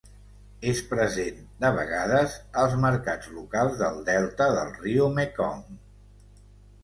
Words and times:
És 0.69 0.79
present, 0.91 1.41
de 1.63 1.69
vegades, 1.75 2.37
als 2.63 2.73
mercats 2.85 3.29
locals 3.35 3.77
del 3.83 3.99
delta 4.07 4.47
del 4.55 4.71
riu 4.79 5.11
Mekong. 5.19 5.63